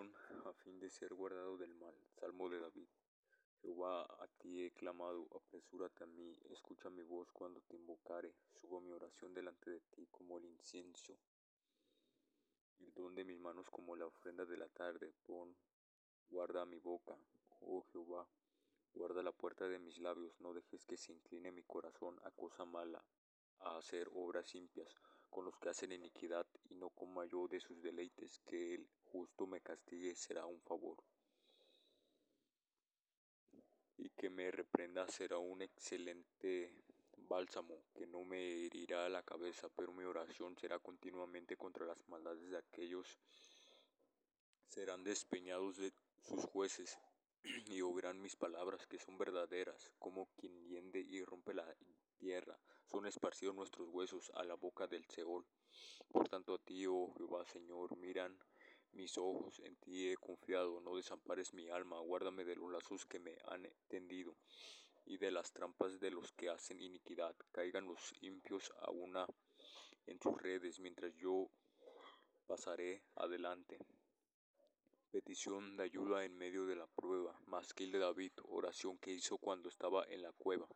a 0.00 0.52
fin 0.64 0.80
de 0.80 0.90
ser 0.90 1.14
guardado 1.14 1.56
del 1.56 1.72
mal. 1.74 1.94
Salmo 2.18 2.48
de 2.48 2.58
David. 2.58 2.88
Jehová, 3.62 4.02
a 4.02 4.26
ti 4.38 4.64
he 4.64 4.72
clamado, 4.72 5.28
apresúrate 5.32 6.02
a 6.02 6.06
mí, 6.06 6.36
escucha 6.50 6.90
mi 6.90 7.02
voz 7.02 7.30
cuando 7.32 7.60
te 7.60 7.76
invocare. 7.76 8.34
Subo 8.60 8.80
mi 8.80 8.90
oración 8.90 9.32
delante 9.32 9.70
de 9.70 9.80
ti 9.92 10.06
como 10.10 10.38
el 10.38 10.46
incienso, 10.46 11.16
el 12.80 12.92
don 12.92 13.14
de 13.14 13.24
mis 13.24 13.38
manos 13.38 13.70
como 13.70 13.94
la 13.94 14.06
ofrenda 14.06 14.44
de 14.44 14.56
la 14.56 14.68
tarde. 14.68 15.14
Pon, 15.22 15.56
guarda 16.28 16.66
mi 16.66 16.80
boca, 16.80 17.16
oh 17.60 17.84
Jehová, 17.92 18.28
guarda 18.94 19.22
la 19.22 19.32
puerta 19.32 19.68
de 19.68 19.78
mis 19.78 19.98
labios, 19.98 20.40
no 20.40 20.52
dejes 20.54 20.84
que 20.86 20.96
se 20.96 21.12
incline 21.12 21.52
mi 21.52 21.62
corazón 21.62 22.18
a 22.24 22.32
cosa 22.32 22.64
mala, 22.64 23.04
a 23.60 23.78
hacer 23.78 24.10
obras 24.12 24.56
impias 24.56 24.92
con 25.34 25.46
los 25.46 25.58
que 25.58 25.68
hacen 25.68 25.90
iniquidad, 25.90 26.46
y 26.70 26.76
no 26.76 26.90
coma 26.90 27.26
yo 27.26 27.48
de 27.48 27.58
sus 27.58 27.82
deleites, 27.82 28.38
que 28.46 28.76
el 28.76 28.88
justo 29.06 29.48
me 29.48 29.60
castigue 29.60 30.14
será 30.14 30.46
un 30.46 30.60
favor. 30.60 31.02
Y 33.96 34.10
que 34.10 34.30
me 34.30 34.52
reprenda 34.52 35.08
será 35.08 35.38
un 35.38 35.60
excelente 35.60 36.72
bálsamo, 37.16 37.82
que 37.92 38.06
no 38.06 38.22
me 38.22 38.64
herirá 38.64 39.08
la 39.08 39.24
cabeza, 39.24 39.68
pero 39.70 39.92
mi 39.92 40.04
oración 40.04 40.56
será 40.56 40.78
continuamente 40.78 41.56
contra 41.56 41.84
las 41.84 42.08
maldades 42.08 42.48
de 42.50 42.58
aquellos. 42.58 43.18
Serán 44.68 45.02
despeñados 45.02 45.78
de 45.78 45.92
sus 46.20 46.44
jueces, 46.44 46.96
y 47.66 47.82
oirán 47.82 48.22
mis 48.22 48.36
palabras 48.36 48.86
que 48.86 49.00
son 49.00 49.18
verdaderas, 49.18 49.90
como 49.98 50.28
quien 50.36 50.64
hiende 50.64 51.00
y 51.00 51.24
rompe 51.24 51.54
la 51.54 51.66
tierra, 52.18 52.56
son 52.90 53.06
esparcidos 53.06 53.54
nuestros 53.54 53.88
huesos 53.88 54.30
a 54.34 54.44
la 54.44 54.54
boca 54.54 54.86
del 54.86 55.04
Seol. 55.06 55.44
Por 56.10 56.28
tanto 56.28 56.54
a 56.54 56.58
ti, 56.58 56.86
oh 56.86 57.12
Jehová 57.16 57.44
Señor, 57.46 57.96
miran 57.96 58.38
mis 58.92 59.18
ojos, 59.18 59.58
en 59.60 59.76
ti 59.76 60.08
he 60.08 60.16
confiado, 60.16 60.80
no 60.80 60.96
desampares 60.96 61.52
mi 61.52 61.68
alma, 61.68 61.98
guárdame 61.98 62.44
de 62.44 62.56
los 62.56 62.70
lazos 62.70 63.04
que 63.06 63.18
me 63.18 63.36
han 63.48 63.68
tendido 63.88 64.36
y 65.06 65.18
de 65.18 65.30
las 65.30 65.52
trampas 65.52 66.00
de 66.00 66.10
los 66.10 66.32
que 66.32 66.48
hacen 66.48 66.80
iniquidad. 66.80 67.34
Caigan 67.52 67.86
los 67.86 68.12
impios 68.20 68.72
a 68.80 68.90
una 68.90 69.26
en 70.06 70.20
sus 70.20 70.40
redes, 70.40 70.78
mientras 70.80 71.14
yo 71.16 71.50
pasaré 72.46 73.02
adelante. 73.16 73.78
Petición 75.10 75.76
de 75.76 75.84
ayuda 75.84 76.24
en 76.24 76.36
medio 76.36 76.66
de 76.66 76.76
la 76.76 76.86
prueba. 76.86 77.38
Masquil 77.46 77.92
de 77.92 77.98
David, 77.98 78.32
oración 78.48 78.98
que 78.98 79.12
hizo 79.12 79.38
cuando 79.38 79.68
estaba 79.68 80.04
en 80.08 80.22
la 80.22 80.32
cueva. 80.32 80.66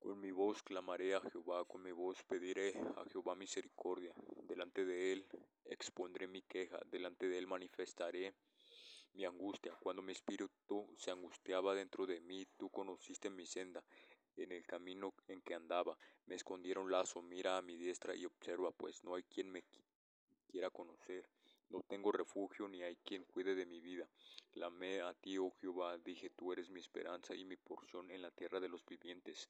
Con 0.00 0.20
mi 0.20 0.30
voz 0.30 0.62
clamaré 0.62 1.14
a 1.14 1.20
Jehová, 1.20 1.64
con 1.64 1.82
mi 1.82 1.92
voz 1.92 2.22
pediré 2.22 2.72
a 2.96 3.04
Jehová 3.10 3.34
misericordia. 3.34 4.14
Delante 4.48 4.84
de 4.84 5.12
él 5.12 5.26
expondré 5.64 6.26
mi 6.26 6.42
queja, 6.42 6.78
delante 6.86 7.28
de 7.28 7.38
él 7.38 7.46
manifestaré 7.46 8.34
mi 9.14 9.24
angustia. 9.24 9.74
Cuando 9.80 10.00
mi 10.00 10.12
espíritu 10.12 10.88
se 10.96 11.10
angustiaba 11.10 11.74
dentro 11.74 12.06
de 12.06 12.20
mí, 12.20 12.46
tú 12.56 12.70
conociste 12.70 13.28
mi 13.28 13.44
senda, 13.44 13.84
en 14.36 14.52
el 14.52 14.64
camino 14.64 15.14
en 15.26 15.42
que 15.42 15.54
andaba. 15.54 15.98
Me 16.26 16.36
escondieron 16.36 16.90
lazo, 16.90 17.20
mira 17.20 17.56
a 17.56 17.62
mi 17.62 17.76
diestra 17.76 18.14
y 18.14 18.24
observa, 18.24 18.70
pues 18.70 19.02
no 19.04 19.14
hay 19.14 19.24
quien 19.24 19.50
me 19.50 19.64
quiera 20.46 20.70
conocer. 20.70 21.28
No 21.70 21.82
tengo 21.82 22.12
refugio 22.12 22.66
ni 22.68 22.82
hay 22.82 22.96
quien 22.96 23.24
cuide 23.24 23.54
de 23.54 23.66
mi 23.66 23.80
vida. 23.80 24.08
Clamé 24.50 25.02
a 25.02 25.12
ti, 25.12 25.36
oh 25.38 25.50
Jehová, 25.60 25.98
dije, 25.98 26.30
tú 26.30 26.52
eres 26.52 26.70
mi 26.70 26.80
esperanza 26.80 27.34
y 27.34 27.44
mi 27.44 27.56
porción 27.56 28.10
en 28.10 28.22
la 28.22 28.30
tierra 28.30 28.58
de 28.58 28.68
los 28.68 28.84
vivientes. 28.86 29.48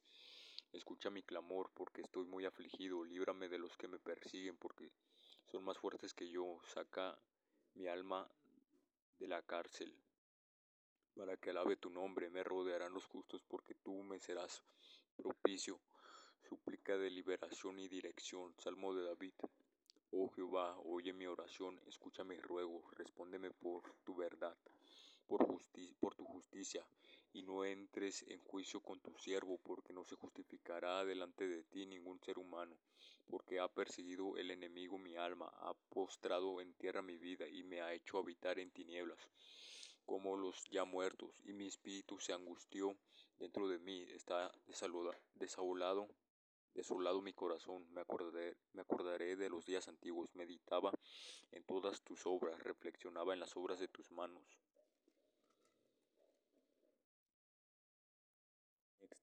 Escucha 0.72 1.11
mi 1.11 1.22
clamor, 1.22 1.70
porque 1.74 2.02
estoy 2.02 2.24
muy 2.27 2.44
afligido. 2.44 3.05
Líbrame 3.05 3.48
de 3.48 3.58
los 3.58 3.77
que 3.77 3.88
me 3.88 3.98
persiguen, 3.98 4.56
porque 4.56 4.91
son 5.47 5.64
más 5.64 5.78
fuertes 5.78 6.14
que 6.14 6.28
yo. 6.28 6.60
Saca 6.64 7.19
mi 7.75 7.86
alma 7.86 8.30
de 9.19 9.28
la 9.28 9.42
cárcel. 9.42 9.94
Para 11.14 11.36
que 11.36 11.50
alabe 11.50 11.76
tu 11.76 11.91
nombre, 11.91 12.31
me 12.31 12.44
rodearán 12.44 12.92
los 12.92 13.06
justos, 13.06 13.42
porque 13.48 13.75
tú 13.75 14.03
me 14.03 14.20
serás 14.20 14.62
propicio. 15.16 15.81
Súplica 16.48 16.97
de 16.97 17.10
liberación 17.10 17.78
y 17.78 17.88
dirección. 17.88 18.54
Salmo 18.59 18.94
de 18.94 19.04
David. 19.04 19.34
Oh 20.10 20.28
Jehová, 20.31 20.78
oye 20.84 21.12
mi 21.12 21.26
oración, 21.26 21.78
escucha 21.87 22.25
mi 22.25 22.37
ruego, 22.37 22.82
respóndeme 22.92 23.50
por 23.50 23.82
tu 24.04 24.15
verdad, 24.15 24.56
por, 25.26 25.47
por 26.00 26.15
tu 26.15 26.25
justicia, 26.25 26.82
y 27.33 27.43
no 27.43 27.65
entres 27.65 28.22
en 28.28 28.41
juicio 28.43 28.81
con 28.81 29.00
tu 29.00 29.16
siervo, 29.19 29.59
porque 29.59 29.93
no 29.93 30.05
se 30.05 30.16
justificará 30.16 31.05
delante 31.05 31.47
de 31.47 31.65
ti 31.65 31.87
ningún 31.87 32.21
ser 32.21 32.39
humano, 32.39 32.77
porque 33.28 33.61
ha 33.61 33.69
perseguido 33.69 34.37
el 34.37 34.50
enemigo 34.50 34.99
mi 34.99 35.16
alma, 35.16 35.53
ha 35.61 35.75
postrado 35.91 36.61
en 36.61 36.75
tierra 36.75 37.03
mi 37.03 37.19
vida, 37.19 37.49
y 37.49 37.62
me 37.62 37.81
ha 37.81 37.93
hecho 37.93 38.19
habitar 38.19 38.59
en 38.59 38.71
tinieblas, 38.71 39.19
como 40.06 40.37
los 40.37 40.65
ya 40.71 40.84
muertos, 40.84 41.41
y 41.44 41.53
mi 41.53 41.66
espíritu 41.66 42.19
se 42.19 42.33
angustió 42.33 42.97
dentro 43.39 43.69
de 43.69 43.78
mí, 43.78 44.03
está 44.10 44.50
desaulado 45.37 46.09
Desolado 46.78 47.21
mi 47.22 47.33
corazón, 47.33 47.93
me 47.93 48.03
acordaré, 48.03 48.56
me 48.72 48.83
acordaré 48.83 49.34
de 49.34 49.50
los 49.50 49.66
días 49.66 49.89
antiguos, 49.89 50.33
meditaba 50.37 50.93
en 51.50 51.65
todas 51.65 52.03
tus 52.03 52.25
obras, 52.25 52.62
reflexionaba 52.62 53.34
en 53.34 53.41
las 53.41 53.56
obras 53.56 53.81
de 53.81 53.89
tus 53.89 54.12
manos. 54.12 54.45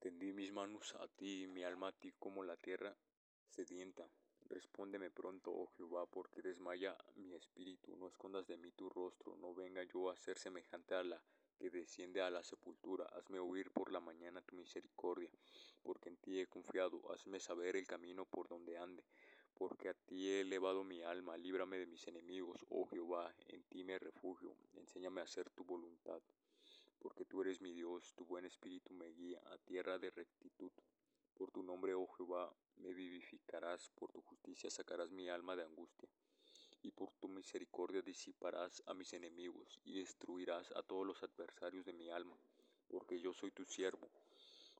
Extendí 0.05 0.33
mis 0.33 0.51
manos 0.51 0.93
a 0.99 1.07
ti 1.07 1.41
y 1.41 1.47
mi 1.47 1.63
alma 1.63 1.87
a 1.87 1.91
ti 1.91 2.13
como 2.19 2.43
la 2.43 2.55
tierra 2.57 2.95
sedienta. 3.49 4.07
Respóndeme 4.41 5.09
pronto, 5.09 5.49
oh 5.51 5.65
Jehová, 5.75 6.05
porque 6.05 6.43
desmaya 6.43 6.95
mi 7.15 7.33
espíritu. 7.33 7.95
No 7.95 8.07
escondas 8.07 8.45
de 8.45 8.55
mí 8.55 8.71
tu 8.71 8.87
rostro, 8.87 9.35
no 9.37 9.55
venga 9.55 9.81
yo 9.81 10.11
a 10.11 10.15
ser 10.15 10.37
semejante 10.37 10.93
a 10.93 11.03
la 11.03 11.23
que 11.57 11.71
desciende 11.71 12.21
a 12.21 12.29
la 12.29 12.43
sepultura. 12.43 13.05
Hazme 13.13 13.39
oír 13.39 13.71
por 13.71 13.91
la 13.91 13.99
mañana 13.99 14.43
tu 14.43 14.55
misericordia, 14.55 15.31
porque 15.81 16.09
en 16.09 16.17
ti 16.17 16.39
he 16.39 16.45
confiado. 16.45 17.01
Hazme 17.11 17.39
saber 17.39 17.75
el 17.75 17.87
camino 17.87 18.25
por 18.25 18.47
donde 18.47 18.77
ande, 18.77 19.03
porque 19.55 19.89
a 19.89 19.95
ti 19.95 20.29
he 20.29 20.41
elevado 20.41 20.83
mi 20.83 21.01
alma. 21.01 21.35
Líbrame 21.35 21.79
de 21.79 21.87
mis 21.87 22.05
enemigos, 22.07 22.63
oh 22.69 22.85
Jehová, 22.85 23.33
en 23.47 23.63
ti 23.63 23.83
me 23.83 23.97
refugio. 23.97 24.55
Enséñame 24.75 25.21
a 25.21 25.23
hacer 25.23 25.49
tu 25.49 25.63
voluntad, 25.63 26.21
porque 27.05 27.23
tú 27.23 27.43
eres 27.43 27.61
mi 27.61 27.71
Dios, 27.71 28.15
tu 28.15 28.25
buen 28.25 28.45
espíritu 28.45 28.91
me 28.95 29.05
guía 29.09 29.39
a 29.53 29.59
tierra 29.59 29.99
de 29.99 30.09
rectitud. 30.09 30.71
Por 31.35 31.51
tu 31.51 31.61
nombre, 31.61 31.93
oh 31.93 32.07
Jehová, 32.07 32.51
me 32.77 32.95
vivificarás, 32.95 33.91
por 33.91 34.11
tu 34.11 34.21
justicia 34.21 34.71
sacarás 34.71 35.11
mi 35.11 35.29
alma 35.29 35.55
de 35.55 35.61
angustia 35.61 36.09
y 36.81 36.89
por 36.89 37.13
tu 37.19 37.27
misericordia 37.27 38.01
disiparás 38.01 38.81
a 38.87 38.95
mis 38.95 39.13
enemigos 39.13 39.79
y 39.83 39.99
destruirás 39.99 40.71
a 40.71 40.81
todos 40.81 41.05
los 41.05 41.21
adversarios 41.21 41.85
de 41.85 41.93
mi 41.93 42.09
alma, 42.09 42.39
porque 42.87 43.19
yo 43.19 43.35
soy 43.35 43.51
tu 43.51 43.65
siervo. 43.65 44.09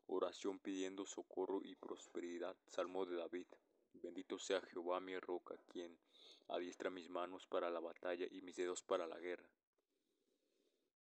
Oración 0.08 0.58
pidiendo 0.58 1.06
socorro 1.06 1.62
y 1.64 1.76
prosperidad. 1.76 2.58
Salmo 2.66 3.06
de 3.06 3.18
David. 3.18 3.46
Bendito 3.94 4.40
sea 4.40 4.62
Jehová 4.62 5.00
mi 5.00 5.16
roca, 5.20 5.56
quien 5.68 5.96
adiestra 6.48 6.90
mis 6.90 7.08
manos 7.08 7.46
para 7.46 7.70
la 7.70 7.82
batalla 7.82 8.26
y 8.32 8.42
mis 8.42 8.56
dedos 8.56 8.82
para 8.82 9.06
la 9.06 9.20
guerra. 9.20 9.48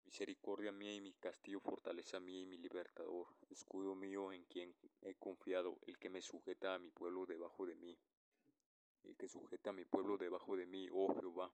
Misericordia 0.07 0.73
mía 0.73 0.95
y 0.95 1.01
mi 1.01 1.13
castillo, 1.13 1.61
fortaleza 1.61 2.19
mía 2.21 2.41
y 2.41 2.47
mi 2.47 2.57
libertador, 2.57 3.27
escudo 3.51 3.95
mío 3.95 4.33
en 4.33 4.45
quien 4.45 4.75
he 5.03 5.15
confiado, 5.15 5.79
el 5.87 5.99
que 5.99 6.09
me 6.09 6.23
sujeta 6.23 6.75
a 6.75 6.79
mi 6.79 6.91
pueblo 6.91 7.27
debajo 7.27 7.67
de 7.67 7.75
mí 7.77 7.99
el 9.07 9.17
que 9.17 9.29
sujeta 9.29 9.71
a 9.71 9.73
mi 9.73 9.85
pueblo 9.85 10.19
debajo 10.19 10.57
de 10.57 10.67
mí, 10.67 10.89
oh 10.93 11.15
Jehová, 11.15 11.53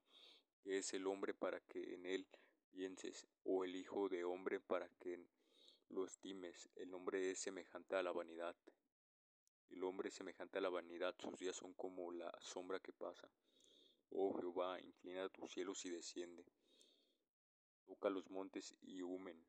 es 0.65 0.93
el 0.93 1.05
hombre 1.07 1.33
para 1.33 1.59
que 1.61 1.93
en 1.93 2.05
él 2.05 2.27
pienses, 2.71 3.27
o 3.43 3.63
el 3.63 3.75
hijo 3.75 4.09
de 4.09 4.23
hombre 4.23 4.59
para 4.59 4.89
que 4.99 5.23
lo 5.89 6.05
estimes. 6.05 6.69
El 6.75 6.93
hombre 6.93 7.31
es 7.31 7.39
semejante 7.39 7.95
a 7.95 8.03
la 8.03 8.11
vanidad. 8.11 8.55
El 9.69 9.83
hombre 9.83 10.09
es 10.09 10.15
semejante 10.15 10.57
a 10.57 10.61
la 10.61 10.69
vanidad, 10.69 11.15
sus 11.19 11.37
días 11.37 11.55
son 11.55 11.73
como 11.73 12.11
la 12.11 12.31
sombra 12.39 12.79
que 12.79 12.93
pasa. 12.93 13.29
Oh 14.09 14.33
Jehová, 14.39 14.79
inclina 14.81 15.29
tus 15.29 15.51
cielos 15.51 15.85
y 15.85 15.89
desciende. 15.89 16.45
Toca 17.85 18.09
los 18.09 18.29
montes 18.29 18.75
y 18.81 19.01
humen. 19.01 19.45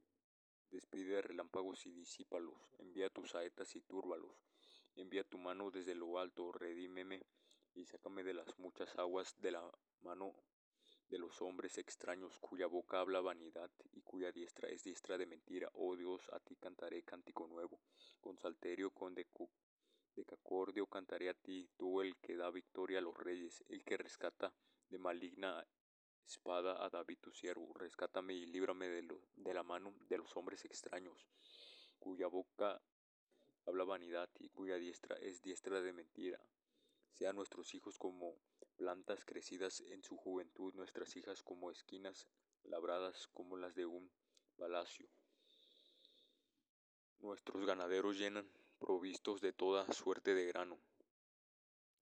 Despide 0.71 1.23
relámpagos 1.23 1.87
y 1.87 1.93
disípalos. 1.93 2.59
Envía 2.79 3.11
tus 3.11 3.31
saetas 3.31 3.75
y 3.77 3.81
túrbalos. 3.81 4.37
Envía 4.97 5.25
tu 5.25 5.39
mano 5.39 5.71
desde 5.71 5.95
lo 5.95 6.19
alto, 6.19 6.53
redímeme 6.53 7.27
y 7.75 7.85
sácame 7.87 8.23
de 8.23 8.35
las 8.35 8.59
muchas 8.59 8.97
aguas 8.99 9.35
de 9.41 9.51
la 9.51 9.73
mano 10.03 10.35
de 11.09 11.19
los 11.19 11.43
hombres 11.43 11.79
extraños 11.79 12.39
cuya 12.39 12.67
boca 12.67 13.01
habla 13.01 13.21
vanidad 13.21 13.71
y 13.93 14.01
cuya 14.03 14.33
diestra 14.33 14.69
es 14.69 14.85
diestra 14.85 15.19
de 15.19 15.27
mentira. 15.27 15.69
Oh 15.75 15.97
Dios, 15.97 16.29
a 16.33 16.41
ti 16.41 16.57
cantaré 16.57 17.03
cántico 17.03 17.47
nuevo, 17.47 17.81
con 18.21 18.39
salterio, 18.39 18.91
con 18.91 19.15
decacordio 20.15 20.87
cantaré 20.87 21.29
a 21.29 21.35
ti, 21.35 21.69
tú 21.77 22.01
el 22.01 22.17
que 22.19 22.37
da 22.37 22.51
victoria 22.51 22.99
a 22.99 23.03
los 23.03 23.17
reyes, 23.17 23.65
el 23.69 23.85
que 23.85 23.97
rescata 23.97 24.55
de 24.89 24.99
maligna 24.99 25.67
espada 26.27 26.85
a 26.85 26.91
David 26.91 27.19
tu 27.21 27.33
siervo, 27.33 27.73
rescátame 27.75 28.35
y 28.35 28.47
líbrame 28.47 28.89
de, 28.89 29.19
de 29.37 29.55
la 29.55 29.63
mano 29.63 29.95
de 30.09 30.19
los 30.19 30.37
hombres 30.37 30.65
extraños, 30.65 31.27
cuya 31.99 32.27
boca 32.29 32.81
habla 33.67 33.85
vanidad 33.85 34.31
y 34.39 34.51
cuya 34.51 34.77
diestra 34.77 35.17
es 35.17 35.43
diestra 35.43 35.81
de 35.81 35.93
mentira 35.93 36.41
Sean 37.15 37.37
nuestros 37.37 37.75
hijos 37.75 37.97
como 37.97 38.35
plantas 38.77 39.25
crecidas 39.25 39.81
en 39.81 40.03
su 40.03 40.17
juventud, 40.17 40.75
nuestras 40.75 41.15
hijas 41.15 41.45
como 41.45 41.71
esquinas 41.71 42.27
labradas 42.65 43.29
como 43.29 43.57
las 43.57 43.77
de 43.77 43.87
un 43.87 44.11
palacio. 44.57 45.09
Nuestros 47.21 47.65
ganaderos 47.65 48.19
llenan 48.19 48.51
provistos 48.81 49.41
de 49.41 49.53
toda 49.53 49.91
suerte 49.93 50.35
de 50.35 50.47
grano. 50.47 50.81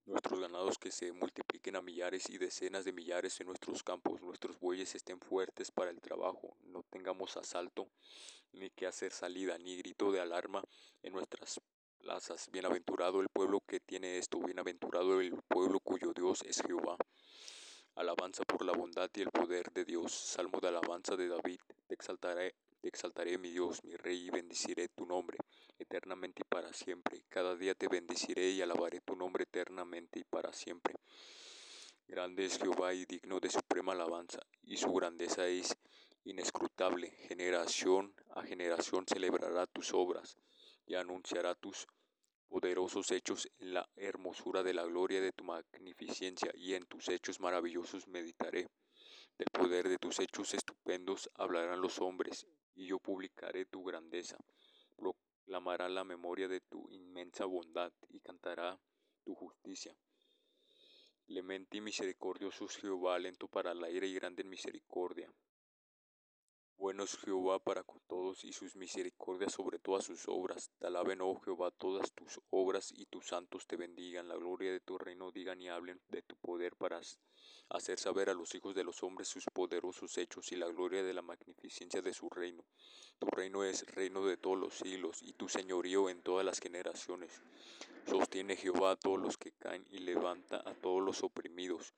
Nuestros 0.05 0.41
ganados 0.41 0.79
que 0.79 0.91
se 0.91 1.13
multipliquen 1.13 1.77
a 1.77 1.81
millares 1.81 2.29
y 2.29 2.37
decenas 2.37 2.85
de 2.85 2.93
millares 2.93 3.41
en 3.41 3.47
nuestros 3.47 3.85
campos, 3.85 4.21
nuestros 4.21 4.59
bueyes 4.59 4.97
estén 4.97 5.21
fuertes 5.21 5.71
para 5.71 5.91
el 5.91 6.01
trabajo, 6.01 6.57
no 6.65 6.83
tengamos 6.91 7.37
asalto, 7.37 7.87
ni 8.53 8.69
que 8.71 8.89
hacer 8.89 9.13
salida, 9.13 9.57
ni 9.59 9.77
grito 9.77 10.11
de 10.11 10.21
alarma 10.21 10.65
en 11.05 11.13
nuestras 11.13 11.61
plazas. 11.99 12.51
Bienaventurado 12.51 13.21
el 13.21 13.29
pueblo 13.29 13.61
que 13.61 13.79
tiene 13.79 14.19
esto, 14.19 14.41
bienaventurado 14.41 15.21
el 15.21 15.41
pueblo 15.47 15.79
cuyo 15.79 16.13
Dios 16.13 16.43
es 16.47 16.61
Jehová. 16.61 16.97
Alabanza 17.95 18.43
por 18.43 18.65
la 18.65 18.73
bondad 18.73 19.09
y 19.15 19.21
el 19.21 19.31
poder 19.31 19.71
de 19.73 19.85
Dios. 19.85 20.13
Salmo 20.13 20.59
de 20.61 20.69
alabanza 20.69 21.15
de 21.15 21.29
David. 21.29 21.61
Te 21.87 21.95
exaltaré, 21.95 22.57
te 22.81 22.89
exaltaré, 22.89 23.39
mi 23.39 23.51
Dios, 23.51 23.85
mi 23.85 23.95
Rey, 23.95 24.27
y 24.27 24.31
bendeciré 24.31 24.89
tu 24.89 25.07
nombre 25.07 25.39
eternamente 25.79 26.43
y 26.43 26.49
para 26.49 26.73
siempre. 26.73 27.25
Cada 27.29 27.57
día 27.57 27.75
te 27.75 27.89
bendeciré 27.89 28.51
y 28.51 28.63
alabaré 28.63 29.01
tu 29.01 29.17
nombre 29.17 29.45
eternamente 29.45 30.21
y 30.21 30.25
para 30.25 30.53
siempre. 30.53 30.95
Grande 32.09 32.45
es 32.45 32.59
Jehová 32.59 32.93
y 32.95 33.07
digno 33.07 33.41
de 33.41 33.51
suprema 33.51 33.93
alabanza, 33.93 34.41
y 34.63 34.77
su 34.77 34.93
grandeza 34.93 35.47
es 35.47 35.77
inescrutable. 36.25 37.11
Generación 37.29 38.15
a 38.35 38.43
generación 38.43 39.05
celebrará 39.07 39.67
tus 39.67 39.95
obras 39.95 40.37
y 40.87 40.95
anunciará 40.95 41.55
tus 41.55 41.87
poderosos 42.49 43.11
hechos 43.13 43.49
en 43.61 43.73
la 43.73 43.89
hermosura 43.97 44.63
de 44.63 44.75
la 44.75 44.85
gloria 44.85 45.23
de 45.23 45.33
tu 45.33 45.43
magnificencia, 45.43 46.51
y 46.55 46.75
en 46.75 46.85
tus 46.85 47.09
hechos 47.09 47.41
maravillosos 47.41 48.07
meditaré. 48.09 48.69
Del 49.39 49.49
poder 49.51 49.89
de 49.89 49.97
tus 49.97 50.21
hechos 50.21 50.53
estupendos 50.53 51.31
hablarán 51.35 51.81
los 51.81 51.99
hombres, 52.01 52.47
y 52.75 52.89
yo 52.89 52.99
publicaré 52.99 53.65
tu 53.65 53.83
grandeza. 53.83 54.37
Proclamará 55.45 55.89
la 55.89 56.05
memoria 56.05 56.47
de 56.47 56.61
tu 56.61 56.89
inmensa 56.93 57.47
bondad, 57.47 57.93
y 58.11 58.21
cantará 58.21 58.81
tu 59.25 59.35
justicia. 59.35 59.93
Clemente 61.27 61.79
y 61.79 61.81
misericordioso 61.81 62.69
Jehová, 62.69 63.19
lento 63.19 63.49
para 63.49 63.75
la 63.75 63.91
ira 63.91 64.07
y 64.07 64.15
grande 64.15 64.43
en 64.43 64.51
misericordia. 64.51 65.33
Bueno 66.77 67.05
es 67.05 67.17
Jehová 67.19 67.59
para 67.61 67.85
con 67.85 68.01
todos 68.09 68.45
y 68.45 68.53
sus 68.53 68.75
misericordias 68.77 69.53
sobre 69.53 69.79
todas 69.79 70.05
sus 70.05 70.27
obras. 70.27 70.71
Te 70.79 70.89
alaben, 70.89 71.21
oh 71.21 71.41
Jehová, 71.41 71.71
todas 71.71 72.13
tus 72.13 72.41
obras 72.51 72.93
y 72.93 73.07
tus 73.07 73.27
santos 73.27 73.67
te 73.67 73.77
bendigan. 73.77 74.29
La 74.29 74.37
gloria 74.37 74.73
de 74.73 74.81
tu 74.81 74.99
reino 74.99 75.31
digan 75.31 75.63
y 75.63 75.69
hablen 75.69 76.01
de 76.09 76.23
tu 76.23 76.37
poder 76.37 76.75
para 76.77 77.01
hacer 77.69 77.99
saber 77.99 78.31
a 78.31 78.35
los 78.35 78.55
hijos 78.55 78.75
de 78.75 78.85
los 78.85 79.03
hombres 79.03 79.29
sus 79.29 79.45
poderosos 79.53 80.19
hechos 80.19 80.51
y 80.53 80.57
la 80.57 80.67
gloria 80.67 81.03
de 81.03 81.15
la 81.15 81.23
magnificencia 81.23 82.03
de 82.03 82.13
su 82.13 82.29
reino. 82.29 82.65
Tu 83.19 83.27
reino 83.27 83.65
es 83.65 83.87
reino 83.87 84.27
de 84.27 84.37
todos 84.37 84.59
los 84.59 84.75
siglos 84.75 85.23
y 85.23 85.33
tu 85.35 85.49
señorío 85.49 86.11
en 86.11 86.23
todas 86.23 86.45
las 86.45 86.59
generaciones. 86.59 87.41
Sostiene 88.07 88.57
Jehová 88.57 88.93
a 88.93 88.97
todos 88.97 89.21
los 89.21 89.37
que 89.37 89.53
caen 89.53 89.87
y 89.91 89.99
levanta 89.99 90.63
a 90.67 90.75
todos 90.75 91.03
los 91.03 91.23
oprimidos. 91.23 91.95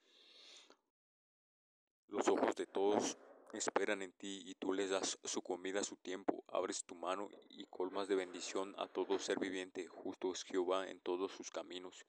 Los 2.07 2.27
ojos 2.27 2.55
de 2.55 2.67
todos 2.67 3.17
esperan 3.53 4.01
en 4.01 4.11
ti 4.11 4.41
y 4.45 4.55
tú 4.55 4.73
les 4.73 4.89
das 4.89 5.17
su 5.23 5.41
comida 5.41 5.81
a 5.81 5.83
su 5.83 5.95
tiempo. 5.95 6.43
Abres 6.47 6.83
tu 6.83 6.95
mano 6.95 7.29
y 7.49 7.65
colmas 7.65 8.07
de 8.07 8.15
bendición 8.15 8.75
a 8.77 8.87
todo 8.87 9.19
ser 9.19 9.39
viviente. 9.39 9.87
Justo 9.87 10.31
es 10.31 10.43
Jehová 10.43 10.89
en 10.89 10.99
todos 10.99 11.31
sus 11.31 11.51
caminos 11.51 12.05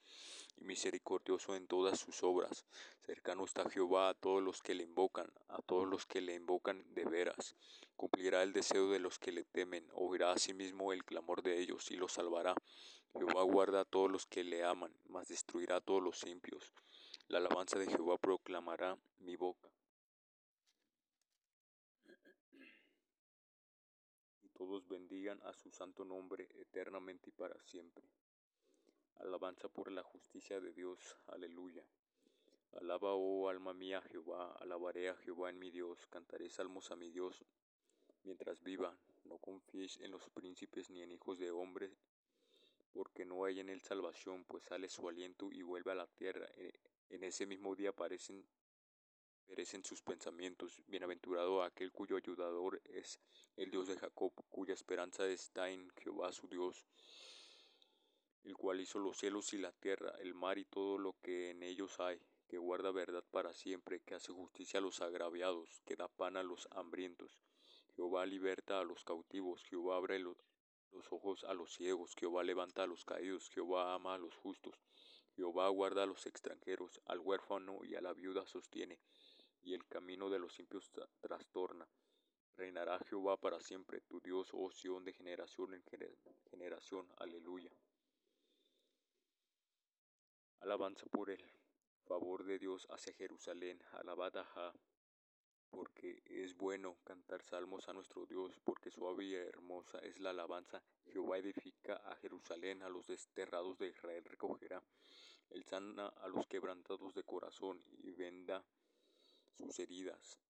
y 0.57 0.65
misericordioso 0.65 1.55
en 1.55 1.67
todas 1.67 2.01
sus 2.01 2.23
obras. 2.23 2.65
Cercano 3.05 3.45
está 3.45 3.69
Jehová 3.71 4.09
a 4.09 4.15
todos 4.15 4.43
los 4.43 4.63
que 4.63 4.75
le 4.75 4.83
invocan, 4.83 5.31
a 5.49 5.63
todos 5.63 5.87
los 5.87 6.07
que 6.07 6.21
le 6.21 6.35
invocan 6.35 6.85
de 6.95 7.05
veras. 7.05 7.55
Cumplirá 7.97 8.43
el 8.43 8.53
deseo 8.53 8.91
de 8.91 8.99
los 8.99 9.19
que 9.19 9.33
le 9.33 9.45
temen, 9.45 9.89
oirá 9.93 10.33
asimismo 10.33 10.93
el 10.93 11.05
clamor 11.05 11.43
de 11.43 11.61
ellos 11.61 11.91
y 11.91 11.97
los 11.97 12.13
salvará. 12.13 12.55
Jehová 13.15 13.43
guarda 13.45 13.81
a 13.81 13.85
todos 13.85 14.11
los 14.11 14.27
que 14.27 14.45
le 14.45 14.65
aman, 14.65 14.95
mas 15.09 15.29
destruirá 15.29 15.77
a 15.77 15.81
todos 15.81 16.03
los 16.03 16.27
impios. 16.27 16.73
La 17.29 17.39
alabanza 17.39 17.79
de 17.79 17.87
Jehová 17.87 18.19
proclamará 18.19 18.99
mi 19.19 19.37
boca. 19.37 19.71
Todos 24.57 24.89
bendigan 24.89 25.41
a 25.43 25.53
su 25.53 25.71
santo 25.71 26.05
nombre 26.05 26.49
eternamente 26.55 27.29
y 27.29 27.33
para 27.33 27.61
siempre. 27.61 28.03
Alabanza 29.17 29.69
por 29.69 29.93
la 29.93 30.03
justicia 30.03 30.61
de 30.61 30.73
Dios. 30.73 31.17
Aleluya. 31.27 31.85
Alaba, 32.81 33.15
oh 33.15 33.49
alma 33.49 33.75
mía, 33.75 34.01
Jehová, 34.03 34.53
alabaré 34.61 35.11
a 35.11 35.17
Jehová 35.17 35.51
en 35.51 35.59
mi 35.59 35.71
Dios, 35.71 36.07
cantaré 36.07 36.49
salmos 36.49 36.91
a 36.91 36.97
mi 36.97 37.11
Dios 37.11 37.45
mientras 38.25 38.63
viva. 38.63 38.97
No 39.25 39.39
confíes 39.39 39.99
en 39.99 40.11
los 40.11 40.29
príncipes 40.31 40.91
ni 40.91 41.03
en 41.03 41.13
hijos 41.13 41.39
de 41.39 41.51
hombre, 41.51 41.91
porque 42.93 43.25
no 43.25 43.45
hay 43.45 43.61
en 43.61 43.69
él 43.69 43.81
salvación, 43.81 44.45
pues 44.45 44.65
sale 44.65 44.89
su 44.89 45.07
aliento 45.09 45.53
y 45.53 45.63
vuelve 45.63 45.93
a 45.93 45.97
la 45.97 46.07
tierra. 46.07 46.49
En 47.11 47.25
ese 47.25 47.45
mismo 47.45 47.75
día 47.75 47.91
aparecen 47.91 48.47
perecen 49.47 49.85
sus 49.85 50.03
pensamientos. 50.03 50.83
Bienaventurado 50.87 51.63
aquel 51.63 51.93
cuyo 51.93 52.17
ayudador 52.17 52.81
es 52.85 53.21
el 53.57 53.71
Dios 53.71 53.87
de 53.87 53.97
Jacob, 53.97 54.33
cuya 54.51 54.75
esperanza 54.75 55.27
está 55.29 55.71
en 55.71 55.89
Jehová 55.97 56.33
su 56.33 56.49
Dios, 56.49 56.85
el 58.45 58.55
cual 58.57 58.81
hizo 58.81 58.99
los 58.99 59.17
cielos 59.17 59.53
y 59.55 59.59
la 59.59 59.73
tierra, 59.73 60.13
el 60.19 60.35
mar 60.35 60.59
y 60.59 60.65
todo 60.65 60.99
lo 60.99 61.15
que 61.23 61.51
en 61.51 61.63
ellos 61.63 61.99
hay, 62.01 62.21
que 62.49 62.59
guarda 62.59 62.91
verdad 62.91 63.25
para 63.31 63.55
siempre, 63.55 64.01
que 64.01 64.15
hace 64.15 64.33
justicia 64.33 64.79
a 64.79 64.83
los 64.83 65.01
agraviados, 65.01 65.81
que 65.87 65.97
da 65.97 66.09
pan 66.09 66.37
a 66.37 66.43
los 66.43 66.69
hambrientos. 66.73 67.41
Jehová 67.95 68.27
liberta 68.27 68.81
a 68.81 68.85
los 68.85 69.05
cautivos, 69.05 69.65
Jehová 69.65 69.97
abre 69.97 70.19
los, 70.19 70.37
los 70.93 71.11
ojos 71.13 71.45
a 71.45 71.55
los 71.55 71.73
ciegos, 71.73 72.15
Jehová 72.19 72.45
levanta 72.45 72.83
a 72.83 72.87
los 72.87 73.05
caídos, 73.05 73.49
Jehová 73.51 73.95
ama 73.95 74.15
a 74.15 74.19
los 74.19 74.37
justos. 74.37 74.75
Jehová 75.35 75.69
guarda 75.69 76.05
a 76.05 76.07
los 76.07 76.25
extranjeros, 76.27 77.01
al 77.07 77.21
huérfano 77.21 77.85
y 77.85 77.95
a 77.95 78.01
la 78.01 78.15
viuda 78.15 78.47
sostiene 78.47 78.99
y 79.67 79.75
el 79.75 79.85
camino 79.87 80.31
de 80.31 80.39
los 80.39 80.59
impios 80.61 80.91
trastorna. 81.21 81.87
Reinará 82.57 82.99
Jehová 83.01 83.37
para 83.37 83.61
siempre, 83.61 84.01
tu 84.01 84.21
Dios, 84.21 84.49
oh 84.53 84.71
Sión, 84.71 85.05
de 85.05 85.13
generación 85.13 85.75
en 85.75 85.83
generación. 86.51 87.13
Aleluya. 87.19 87.71
Alabanza 90.61 91.05
por 91.07 91.31
el 91.31 91.45
favor 92.07 92.45
de 92.45 92.61
Dios 92.61 92.87
hacia 92.91 93.13
Jerusalén. 93.15 93.83
Alabad 93.93 94.37
a 94.37 94.73
porque 95.69 96.23
es 96.25 96.57
bueno 96.57 96.97
cantar 97.03 97.43
salmos 97.43 97.89
a 97.89 97.93
nuestro 97.93 98.25
Dios, 98.25 98.59
porque 98.65 98.93
suave 98.93 99.25
y 99.25 99.35
hermosa 99.35 99.99
es 99.99 100.21
la 100.21 100.31
alabanza. 100.31 100.81
Jehová 101.07 101.39
edifica 101.39 101.97
a 101.97 102.15
Jerusalén, 102.17 102.83
a 102.83 102.89
los 102.89 103.09
desterrados 103.09 103.77
de 103.79 103.89
Israel 103.89 104.25
recogerá. 104.25 104.81
Él 105.51 105.65
sana 105.65 106.07
a 106.07 106.29
los 106.29 106.47
quebrantados 106.47 107.15
de 107.15 107.25
corazón 107.25 107.83
y 107.99 108.13
venda 108.13 108.65
sus 109.57 109.79
heridas. 109.79 110.41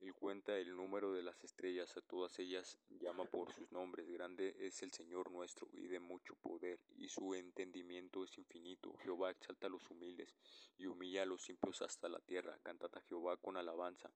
Él 0.00 0.14
cuenta 0.14 0.56
el 0.56 0.76
número 0.76 1.12
de 1.12 1.22
las 1.22 1.42
estrellas, 1.42 1.96
a 1.96 2.00
todas 2.00 2.38
ellas 2.38 2.78
llama 2.88 3.24
por 3.24 3.52
sus 3.52 3.72
nombres. 3.72 4.08
Grande 4.08 4.54
es 4.60 4.80
el 4.82 4.92
Señor 4.92 5.32
nuestro 5.32 5.68
y 5.72 5.88
de 5.88 5.98
mucho 5.98 6.36
poder, 6.36 6.78
y 6.96 7.08
su 7.08 7.34
entendimiento 7.34 8.22
es 8.22 8.38
infinito. 8.38 8.96
Jehová 8.98 9.32
exalta 9.32 9.66
a 9.66 9.70
los 9.70 9.90
humildes 9.90 10.36
y 10.76 10.86
humilla 10.86 11.22
a 11.22 11.26
los 11.26 11.48
impios 11.48 11.82
hasta 11.82 12.08
la 12.08 12.20
tierra. 12.20 12.58
Cantad 12.62 12.94
a 12.94 13.00
Jehová 13.00 13.36
con 13.38 13.56
alabanza. 13.56 14.12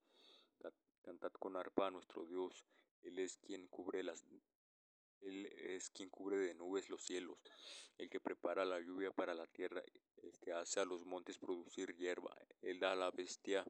Cantad 1.02 1.32
con 1.32 1.56
arpa 1.56 1.88
a 1.88 1.90
nuestro 1.90 2.26
Dios. 2.26 2.64
Él 3.02 3.18
es 3.18 3.36
quien 3.38 3.66
cubre 3.66 4.04
las 4.04 4.24
él 5.22 5.46
es 5.46 5.90
quien 5.90 6.10
cubre 6.10 6.36
de 6.36 6.54
nubes 6.54 6.90
los 6.90 7.02
cielos, 7.02 7.38
el 7.96 8.10
que 8.10 8.18
prepara 8.18 8.64
la 8.64 8.80
lluvia 8.80 9.12
para 9.12 9.34
la 9.34 9.46
tierra, 9.46 9.80
el 10.16 10.38
que 10.40 10.52
hace 10.52 10.80
a 10.80 10.84
los 10.84 11.04
montes 11.04 11.38
producir 11.38 11.94
hierba, 11.94 12.36
él 12.60 12.80
da 12.80 12.92
a 12.92 12.96
la 12.96 13.10
bestia 13.12 13.64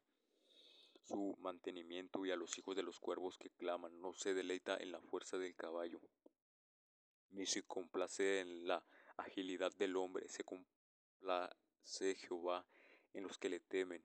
su 1.03 1.35
mantenimiento 1.39 2.25
y 2.25 2.31
a 2.31 2.35
los 2.35 2.57
hijos 2.57 2.75
de 2.75 2.83
los 2.83 2.99
cuervos 2.99 3.37
que 3.37 3.49
claman, 3.49 3.99
no 4.01 4.13
se 4.13 4.33
deleita 4.33 4.77
en 4.77 4.91
la 4.91 5.01
fuerza 5.01 5.37
del 5.37 5.55
caballo, 5.55 5.99
ni 7.31 7.45
se 7.45 7.63
complace 7.63 8.39
en 8.39 8.67
la 8.67 8.85
agilidad 9.17 9.73
del 9.75 9.95
hombre, 9.95 10.27
se 10.29 10.43
complace 10.43 12.15
Jehová 12.15 12.65
en 13.13 13.23
los 13.23 13.37
que 13.37 13.49
le 13.49 13.59
temen 13.59 14.03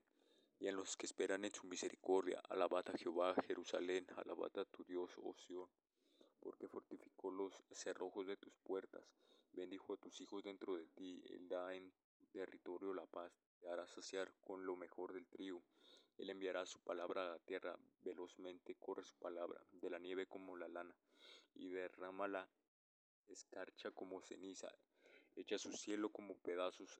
y 0.59 0.67
en 0.67 0.75
los 0.75 0.97
que 0.97 1.05
esperan 1.05 1.45
en 1.45 1.53
su 1.53 1.65
misericordia. 1.67 2.41
Alabad 2.49 2.85
Jehová, 2.97 3.33
Jerusalén, 3.47 4.05
alabad 4.17 4.57
a 4.57 4.65
tu 4.65 4.83
Dios, 4.83 5.11
oh 5.17 5.35
porque 6.41 6.67
fortificó 6.67 7.31
los 7.31 7.63
cerrojos 7.71 8.27
de 8.27 8.37
tus 8.37 8.53
puertas, 8.63 9.03
bendijo 9.51 9.93
a 9.93 9.97
tus 9.97 10.19
hijos 10.21 10.43
dentro 10.43 10.75
de 10.75 10.87
ti, 10.87 11.21
él 11.29 11.47
da 11.47 11.73
en 11.75 11.93
territorio 12.31 12.93
la 12.93 13.05
paz, 13.05 13.31
te 13.59 13.67
hará 13.67 13.87
saciar 13.87 14.33
con 14.41 14.65
lo 14.65 14.75
mejor 14.75 15.13
del 15.13 15.27
trigo 15.27 15.63
él 16.19 16.29
enviará 16.29 16.65
su 16.65 16.79
palabra 16.81 17.25
a 17.25 17.29
la 17.31 17.39
tierra, 17.39 17.77
velozmente 18.01 18.75
corre 18.75 19.03
su 19.03 19.15
palabra, 19.15 19.59
de 19.71 19.89
la 19.89 19.99
nieve 19.99 20.27
como 20.27 20.55
la 20.55 20.67
lana, 20.67 20.95
y 21.55 21.69
derrama 21.69 22.27
la 22.27 22.49
escarcha 23.27 23.91
como 23.91 24.21
ceniza, 24.21 24.69
echa 25.35 25.57
su 25.57 25.71
cielo 25.73 26.11
como 26.11 26.37
pedazos 26.37 26.99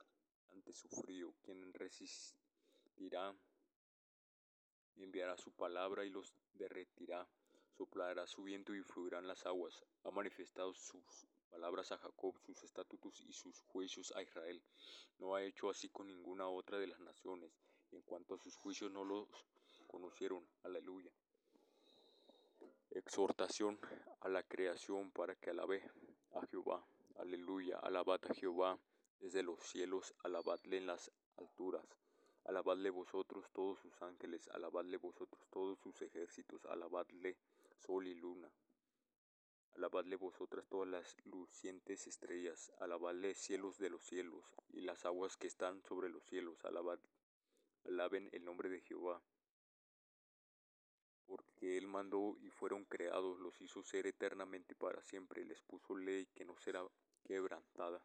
ante 0.52 0.74
su 0.74 0.88
frío? 0.90 1.36
¿Quién 1.42 1.74
resistirá? 1.74 3.36
Enviará 4.96 5.38
su 5.38 5.52
palabra 5.52 6.06
y 6.06 6.10
los 6.10 6.34
derretirá. 6.54 7.28
Soplará 7.78 8.28
su 8.28 8.44
viento 8.44 8.76
y 8.76 8.84
fluirán 8.84 9.28
las 9.28 9.46
aguas. 9.46 9.86
Ha 10.04 10.12
manifestado 10.12 10.74
sus 10.74 11.28
palabras 11.50 11.92
a 11.92 11.98
Jacob, 11.98 12.38
sus 12.46 12.64
estatutos 12.64 13.22
y 13.22 13.32
sus 13.32 13.62
juicios 13.62 14.12
a 14.16 14.22
Israel. 14.22 14.62
No 15.18 15.36
ha 15.36 15.44
hecho 15.44 15.70
así 15.70 15.90
con 15.90 16.08
ninguna 16.08 16.48
otra 16.50 16.78
de 16.78 16.88
las 16.88 17.00
naciones. 17.00 17.54
En 17.92 18.02
cuanto 18.02 18.36
a 18.36 18.38
sus 18.38 18.56
juicios 18.56 18.92
no 18.92 19.04
los 19.04 19.28
conocieron. 19.88 20.46
Aleluya. 20.64 21.12
Exhortación 22.92 23.80
a 24.22 24.30
la 24.30 24.44
creación 24.44 25.12
para 25.12 25.36
que 25.36 25.50
alabe 25.50 25.84
a 26.34 26.46
Jehová. 26.48 26.86
Aleluya. 27.18 27.78
Alabad 27.80 28.20
a 28.30 28.34
Jehová 28.34 28.80
desde 29.20 29.44
los 29.44 29.60
cielos, 29.64 30.14
alabadle 30.24 30.78
en 30.78 30.88
las 30.88 31.12
alturas. 31.38 31.86
Alabadle 32.46 32.90
vosotros 32.90 33.46
todos 33.52 33.80
sus 33.80 34.02
ángeles, 34.02 34.48
alabadle 34.50 34.98
vosotros 34.98 35.46
todos 35.50 35.78
sus 35.80 36.02
ejércitos, 36.02 36.66
alabadle 36.66 37.38
sol 37.86 38.08
y 38.08 38.16
luna. 38.16 38.50
Alabadle 39.76 40.16
vosotras 40.16 40.66
todas 40.68 40.90
las 40.90 41.16
lucientes 41.26 42.08
estrellas, 42.08 42.72
alabadle 42.80 43.34
cielos 43.36 43.78
de 43.78 43.90
los 43.90 44.04
cielos 44.04 44.44
y 44.74 44.82
las 44.82 45.06
aguas 45.06 45.38
que 45.38 45.48
están 45.48 45.82
sobre 45.84 46.10
los 46.10 46.24
cielos, 46.26 46.66
alabad, 46.66 47.00
alaben 47.86 48.30
el 48.32 48.44
nombre 48.44 48.70
de 48.70 48.82
Jehová. 48.82 49.22
Porque 51.26 51.78
Él 51.78 51.88
mandó 51.88 52.38
y 52.42 52.50
fueron 52.50 52.86
creados, 52.86 53.40
los 53.40 53.60
hizo 53.62 53.84
ser 53.84 54.08
eternamente 54.08 54.76
para 54.76 55.02
siempre, 55.04 55.46
les 55.46 55.62
puso 55.62 55.96
ley 55.96 56.26
que 56.36 56.46
no 56.46 56.58
será 56.58 56.84
quebrantada. 57.24 58.04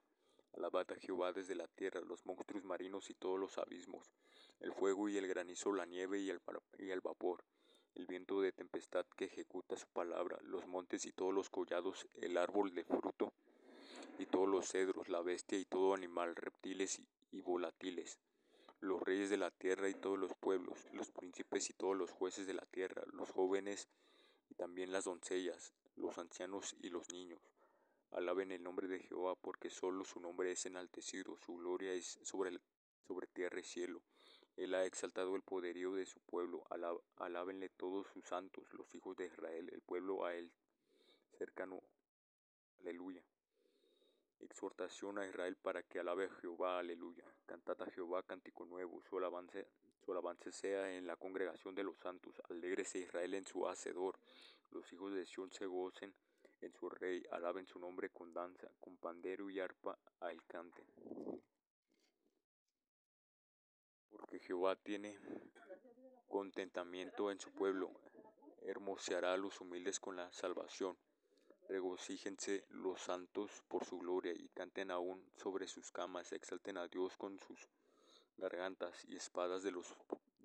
Alabad 0.52 0.92
a 0.92 0.96
Jehová 0.96 1.32
desde 1.32 1.54
la 1.54 1.66
tierra, 1.66 2.00
los 2.00 2.24
monstruos 2.26 2.64
marinos 2.64 3.10
y 3.10 3.14
todos 3.14 3.40
los 3.40 3.58
abismos, 3.58 4.12
el 4.60 4.72
fuego 4.72 5.08
y 5.08 5.16
el 5.16 5.26
granizo, 5.26 5.72
la 5.72 5.86
nieve 5.86 6.20
y 6.20 6.30
el, 6.30 6.40
y 6.78 6.90
el 6.90 7.00
vapor 7.00 7.44
el 7.94 8.06
viento 8.06 8.40
de 8.40 8.52
tempestad 8.52 9.06
que 9.16 9.26
ejecuta 9.26 9.76
su 9.76 9.86
palabra, 9.86 10.38
los 10.42 10.66
montes 10.66 11.06
y 11.06 11.12
todos 11.12 11.32
los 11.32 11.48
collados, 11.48 12.06
el 12.14 12.36
árbol 12.36 12.74
de 12.74 12.84
fruto 12.84 13.32
y 14.18 14.26
todos 14.26 14.48
los 14.48 14.68
cedros, 14.68 15.08
la 15.08 15.22
bestia 15.22 15.58
y 15.58 15.64
todo 15.64 15.94
animal, 15.94 16.34
reptiles 16.34 17.00
y, 17.30 17.40
volátiles, 17.40 18.18
los 18.84 19.00
reyes 19.02 19.30
de 19.30 19.38
la 19.38 19.50
tierra 19.50 19.88
y 19.88 19.94
todos 19.94 20.18
los 20.18 20.34
pueblos, 20.34 20.86
los 20.92 21.10
príncipes 21.10 21.70
y 21.70 21.72
todos 21.72 21.96
los 21.96 22.10
jueces 22.10 22.46
de 22.46 22.54
la 22.54 22.66
tierra, 22.66 23.02
los 23.12 23.30
jóvenes 23.30 23.88
y 24.50 24.54
también 24.54 24.92
las 24.92 25.04
doncellas, 25.04 25.72
los 25.96 26.18
ancianos 26.18 26.76
y 26.80 26.90
los 26.90 27.10
niños. 27.10 27.40
Alaben 28.10 28.52
el 28.52 28.62
nombre 28.62 28.86
de 28.86 29.00
Jehová 29.00 29.34
porque 29.36 29.70
solo 29.70 30.04
su 30.04 30.20
nombre 30.20 30.52
es 30.52 30.66
enaltecido, 30.66 31.36
su 31.38 31.56
gloria 31.56 31.92
es 31.94 32.18
sobre, 32.22 32.60
sobre 33.08 33.26
tierra 33.26 33.58
y 33.58 33.64
cielo. 33.64 34.02
Él 34.56 34.74
ha 34.74 34.84
exaltado 34.84 35.34
el 35.34 35.42
poderío 35.42 35.94
de 35.94 36.06
su 36.06 36.20
pueblo, 36.20 36.64
alábenle 37.16 37.70
todos 37.70 38.06
sus 38.12 38.24
santos, 38.24 38.72
los 38.74 38.94
hijos 38.94 39.16
de 39.16 39.26
Israel, 39.26 39.68
el 39.72 39.80
pueblo 39.80 40.24
a 40.24 40.34
él 40.34 40.52
cercano. 41.38 41.82
Aleluya. 42.80 43.24
Exhortación 44.40 45.18
a 45.18 45.26
Israel 45.26 45.56
para 45.56 45.82
que 45.82 46.00
alabe 46.00 46.26
a 46.26 46.34
Jehová, 46.40 46.78
aleluya. 46.78 47.24
Cantad 47.46 47.80
a 47.82 47.90
Jehová 47.90 48.22
cántico 48.22 48.64
nuevo, 48.66 49.02
su 49.02 49.16
alabanza, 49.18 49.60
sea 50.50 50.92
en 50.96 51.06
la 51.06 51.16
congregación 51.16 51.74
de 51.74 51.84
los 51.84 51.98
santos. 51.98 52.40
Alégrese 52.50 52.98
Israel 52.98 53.34
en 53.34 53.46
su 53.46 53.66
hacedor. 53.66 54.18
Los 54.70 54.92
hijos 54.92 55.14
de 55.14 55.26
Sión 55.26 55.50
se 55.50 55.66
gocen 55.66 56.14
en 56.60 56.72
su 56.72 56.88
rey, 56.88 57.22
alaben 57.30 57.66
su 57.66 57.78
nombre 57.78 58.10
con 58.10 58.32
danza, 58.32 58.70
con 58.80 58.96
pandero 58.96 59.50
y 59.50 59.60
arpa 59.60 59.98
a 60.20 60.30
él 60.30 60.42
canten 60.46 60.86
porque 64.14 64.38
Jehová 64.38 64.76
tiene 64.76 65.18
contentamiento 66.28 67.30
en 67.30 67.40
su 67.40 67.52
pueblo, 67.52 67.90
hermoseará 68.62 69.34
a 69.34 69.36
los 69.36 69.60
humildes 69.60 69.98
con 69.98 70.16
la 70.16 70.32
salvación. 70.32 70.96
Regocíjense 71.68 72.66
los 72.70 73.00
santos 73.00 73.62
por 73.68 73.84
su 73.84 73.98
gloria 73.98 74.32
y 74.32 74.48
canten 74.48 74.90
aún 74.90 75.24
sobre 75.36 75.66
sus 75.66 75.90
camas, 75.90 76.32
exalten 76.32 76.76
a 76.76 76.88
Dios 76.88 77.16
con 77.16 77.38
sus 77.38 77.68
gargantas 78.36 79.04
y 79.06 79.16
espadas 79.16 79.62
de 79.62 79.70
los 79.70 79.94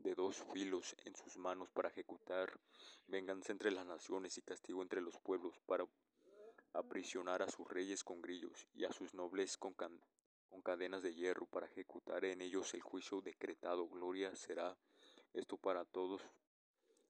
de 0.04 0.16
dos 0.16 0.44
filos 0.54 0.96
en 1.04 1.16
sus 1.16 1.38
manos 1.38 1.70
para 1.72 1.90
ejecutar 1.90 2.60
venganza 3.08 3.52
entre 3.52 3.72
las 3.72 3.86
naciones 3.86 4.38
y 4.38 4.42
castigo 4.42 4.82
entre 4.82 5.02
los 5.02 5.20
pueblos, 5.20 5.60
para 5.66 5.86
aprisionar 6.74 7.42
a 7.42 7.50
sus 7.50 7.68
reyes 7.68 8.04
con 8.04 8.22
grillos 8.22 8.68
y 8.74 8.86
a 8.86 8.92
sus 8.92 9.14
nobles 9.14 9.58
con, 9.58 9.74
con 9.74 10.62
cadenas 10.62 11.04
de 11.04 11.14
hierro 11.14 11.46
para 11.48 11.66
ejecutar 11.66 12.24
en 12.26 12.42
ellos 12.42 12.74
el 12.74 12.82
juicio 12.82 13.22
decretado. 13.22 13.88
Gloria 13.88 14.36
será 14.36 14.78
esto 15.34 15.58
para 15.58 15.86
todos 15.86 16.22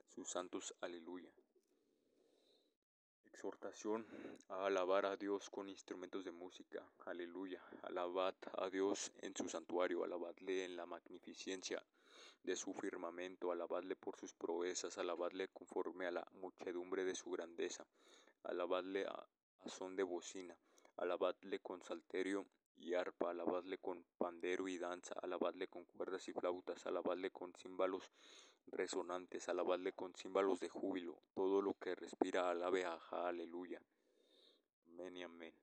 sus 0.07 0.29
santos. 0.29 0.73
Aleluya. 0.81 1.31
Exhortación 3.39 4.05
a 4.49 4.65
alabar 4.65 5.05
a 5.05 5.15
Dios 5.15 5.49
con 5.49 5.69
instrumentos 5.69 6.25
de 6.25 6.31
música. 6.33 6.83
Aleluya. 7.05 7.63
Alabad 7.83 8.35
a 8.57 8.69
Dios 8.69 9.13
en 9.21 9.33
su 9.33 9.47
santuario. 9.47 10.03
Alabadle 10.03 10.65
en 10.65 10.75
la 10.75 10.85
magnificencia 10.85 11.81
de 12.43 12.57
su 12.57 12.73
firmamento. 12.73 13.53
Alabadle 13.53 13.95
por 13.95 14.17
sus 14.17 14.33
proezas. 14.33 14.97
Alabadle 14.97 15.47
conforme 15.53 16.05
a 16.05 16.11
la 16.11 16.27
muchedumbre 16.33 17.05
de 17.05 17.15
su 17.15 17.31
grandeza. 17.31 17.87
Alabadle 18.43 19.05
a, 19.05 19.25
son 19.67 19.95
de 19.95 20.03
bocina. 20.03 20.57
Alabadle 20.97 21.59
con 21.59 21.81
salterio 21.81 22.45
y 22.75 22.93
arpa, 22.93 23.29
alabadle 23.29 23.77
con 23.77 24.05
pandero 24.17 24.67
y 24.67 24.77
danza, 24.77 25.13
alabadle 25.21 25.69
con 25.69 25.85
cuerdas 25.85 26.27
y 26.27 26.33
flautas, 26.33 26.85
alabadle 26.85 27.31
con 27.31 27.53
címbalos 27.53 28.09
resonantes, 28.71 29.49
alabadle 29.49 29.93
con 29.93 30.13
címbalos 30.13 30.59
de 30.59 30.69
júbilo, 30.69 31.21
todo 31.33 31.61
lo 31.61 31.73
que 31.73 31.95
respira 31.95 32.49
alabe 32.49 32.85
a 32.85 32.99
aleluya. 33.11 33.81
Amén 34.87 35.17
y 35.17 35.23
amén. 35.23 35.53